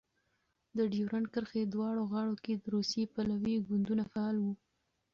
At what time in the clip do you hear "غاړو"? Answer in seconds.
2.11-2.35